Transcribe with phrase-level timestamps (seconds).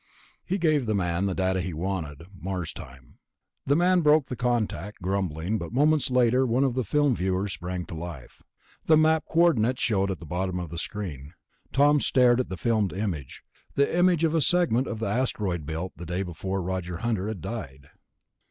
[0.43, 3.19] He gave the man the dates he wanted, Mars time.
[3.67, 7.85] The man broke the contact, grumbling, but moments later one of the film viewers sprang
[7.85, 8.41] to life.
[8.85, 11.35] The Map coordinates showed at the bottom of the screen.
[11.71, 13.43] Tom stared at the filmed image...
[13.75, 17.41] the image of a segment of the Asteroid Belt the day before Roger Hunter had
[17.41, 17.89] died.